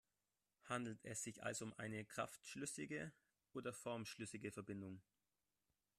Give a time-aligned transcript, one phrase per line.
[0.63, 3.13] Handelt es sich also um eine kraftschlüssige
[3.53, 4.99] oder formschlüssige Verbindung?